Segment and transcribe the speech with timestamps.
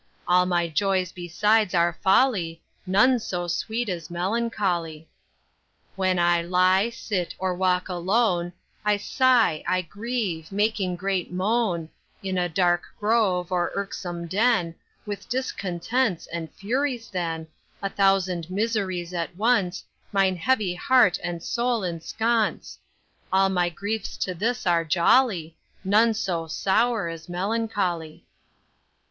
[0.27, 5.07] All my joys besides are folly, None so sweet as melancholy.
[5.95, 8.51] When I lie, sit, or walk alone,
[8.83, 11.87] I sigh, I grieve, making great moan,
[12.23, 14.73] In a dark grove, or irksome den,
[15.05, 17.45] With discontents and Furies then,
[17.83, 22.79] A thousand miseries at once Mine heavy heart and soul ensconce,
[23.31, 28.25] All my griefs to this are jolly, None so sour as melancholy.